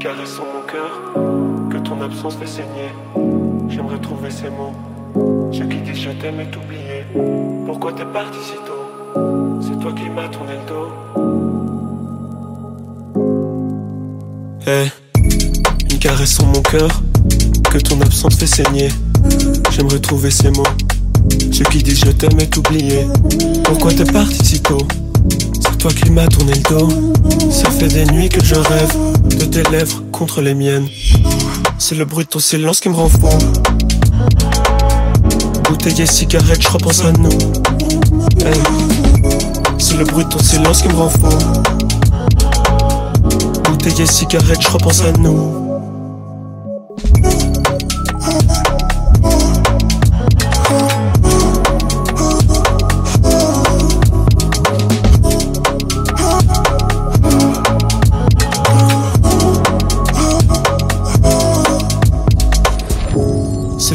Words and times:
caressant 0.00 0.46
mon 0.46 0.62
cœur, 0.62 0.98
que 1.70 1.76
ton 1.76 2.00
absence 2.00 2.34
fait 2.36 2.46
saigner. 2.46 2.88
J'aimerais 3.68 3.98
trouver 3.98 4.30
ces 4.30 4.48
mots. 4.48 4.72
Ceux 5.52 5.66
qui 5.66 5.76
disent 5.76 6.04
je 6.04 6.10
t'aime 6.12 6.40
est 6.40 6.56
oublié. 6.56 7.04
Pourquoi 7.66 7.92
t'es 7.92 8.06
parti 8.06 8.38
si 8.42 8.54
tôt? 8.66 9.60
C'est 9.60 9.78
toi 9.78 9.92
qui 9.92 10.08
m'as 10.08 10.28
tourné 10.28 10.52
le 10.54 10.64
dos. 10.70 10.88
Hey, 14.66 14.90
une 15.90 15.98
caresse 15.98 16.40
mon 16.40 16.62
cœur, 16.62 17.02
que 17.70 17.76
ton 17.76 18.00
absence 18.00 18.36
fait 18.36 18.46
saigner. 18.46 18.88
J'aimerais 19.70 20.00
trouver 20.00 20.30
ces 20.30 20.50
mots. 20.50 20.62
Ceux 21.52 21.64
qui 21.64 21.82
disent 21.82 22.06
je 22.06 22.12
t'aime 22.12 22.40
est 22.40 22.56
oublié. 22.56 23.06
Pourquoi 23.64 23.92
t'es 23.92 24.10
parti 24.10 24.42
si 24.46 24.62
tôt? 24.62 24.78
Toi 25.80 25.90
qui 25.92 26.10
m'as 26.10 26.26
tourné 26.26 26.52
le 26.52 26.60
dos. 26.60 26.88
Ça 27.50 27.70
fait 27.70 27.88
des 27.88 28.04
nuits 28.12 28.28
que 28.28 28.44
je 28.44 28.54
rêve 28.54 28.92
de 29.38 29.44
tes 29.46 29.62
lèvres 29.70 30.02
contre 30.12 30.42
les 30.42 30.54
miennes. 30.54 30.86
C'est 31.78 31.94
le 31.94 32.04
bruit 32.04 32.24
de 32.26 32.28
ton 32.28 32.38
silence 32.38 32.80
qui 32.80 32.90
me 32.90 32.94
rend 32.94 33.08
fou. 33.08 33.28
Bouteille 35.64 36.02
et 36.02 36.06
cigarette, 36.06 36.60
je 36.60 36.68
repense 36.68 37.02
à 37.02 37.12
nous. 37.12 37.30
C'est 39.78 39.96
le 39.96 40.04
bruit 40.04 40.24
de 40.24 40.28
ton 40.28 40.38
silence 40.38 40.82
qui 40.82 40.88
me 40.88 40.94
rend 40.94 41.08
fou. 41.08 41.28
Bouteille 43.64 44.02
et 44.02 44.06
cigarette, 44.06 44.60
je 44.60 44.68
repense 44.68 45.00
à 45.00 45.12
nous. 45.12 45.69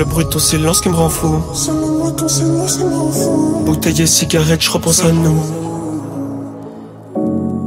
Le 0.00 0.06
bruit 0.06 0.24
de 0.24 0.30
ton 0.30 0.38
silence 0.38 0.80
qui 0.80 0.88
me 0.88 0.94
rend 0.94 1.10
fou. 1.10 1.42
Bouteille 3.66 4.00
et 4.00 4.06
cigarette, 4.06 4.62
je 4.62 4.70
repense 4.70 5.04
à 5.04 5.12
nous. 5.12 5.42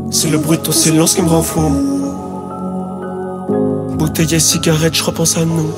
C'est 0.10 0.32
le 0.32 0.40
bruit 0.40 0.58
de 0.58 0.64
ton 0.64 0.72
silence 0.72 1.14
qui 1.14 1.22
me 1.22 1.30
rend 1.30 1.44
fou. 1.44 1.62
Bouteille 4.00 4.34
et 4.34 4.40
cigarette, 4.40 4.96
je 4.96 5.04
repense 5.04 5.38
à 5.38 5.46
nous. 5.46 5.70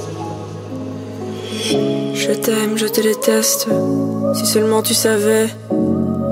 Je 2.14 2.31
t'aime, 2.31 2.78
je 2.78 2.88
te 2.88 3.02
déteste. 3.02 3.67
Si 4.36 4.45
seulement 4.45 4.81
tu 4.81 4.94
savais, 4.94 5.50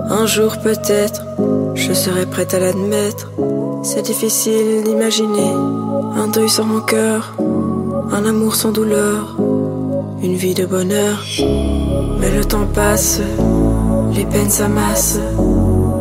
un 0.10 0.26
jour 0.26 0.56
peut-être, 0.64 1.22
je 1.76 1.92
serais 1.92 2.28
prête 2.28 2.54
à 2.54 2.60
l'admettre. 2.60 3.30
C'est 3.84 4.04
difficile 4.04 4.84
d'imaginer 4.86 5.52
un 6.16 6.30
deuil 6.30 6.48
sans 6.48 6.64
mon 6.64 6.80
cœur, 6.80 7.36
un 8.14 8.26
amour 8.26 8.56
sans 8.56 8.72
douleur, 8.72 9.36
une 10.24 10.36
vie 10.36 10.54
de 10.54 10.66
bonheur. 10.66 11.22
Mais 12.20 12.32
le 12.32 12.46
temps 12.46 12.66
passe, 12.74 13.20
les 14.14 14.26
peines 14.26 14.50
s'amassent. 14.50 15.20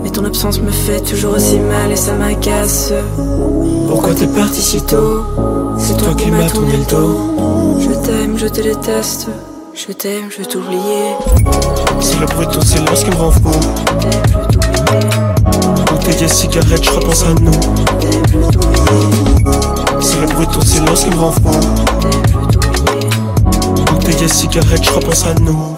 Mais 0.02 0.10
ton 0.10 0.24
absence 0.24 0.60
me 0.60 0.70
fait 0.70 1.00
toujours 1.00 1.34
aussi 1.34 1.58
mal 1.58 1.90
et 1.90 1.96
ça 1.96 2.14
m'agace. 2.14 2.92
Pourquoi 3.88 4.14
t'es 4.14 4.26
parti 4.28 4.60
si 4.60 4.80
tôt? 4.82 5.24
C'est 5.76 5.96
toi 5.96 6.14
qui 6.16 6.30
m'as 6.30 6.48
tourné 6.48 6.76
le 6.76 6.84
dos. 6.84 7.80
Je 7.80 8.06
t'aime, 8.06 8.38
je 8.38 8.46
te 8.46 8.60
déteste. 8.60 9.28
Je 9.74 9.92
t'aime, 9.92 10.28
je 10.30 10.38
veux 10.38 10.46
t'oublier. 10.46 11.16
C'est 12.00 12.20
le 12.20 12.26
bruit 12.26 12.46
de 12.46 12.52
ton 12.52 12.60
silence 12.60 13.04
qui 13.04 13.10
me 13.10 13.16
rend 13.16 13.30
fou. 13.30 13.50
Bouteille 15.90 16.24
et 16.24 16.28
cigarette, 16.28 16.84
je 16.84 16.90
repense 16.90 17.24
à 17.24 17.34
nous. 17.40 17.52
C'est 20.00 20.20
le 20.20 20.26
bruit 20.26 20.46
de 20.46 20.52
ton 20.52 20.60
silence 20.60 21.04
qui 21.04 21.10
me 21.10 21.16
rend 21.16 21.32
fou. 21.32 22.31
Et 24.20 24.28
cigarette, 24.28 24.84
je 24.84 24.92
repense 24.92 25.26
à 25.26 25.34
nous. 25.34 25.76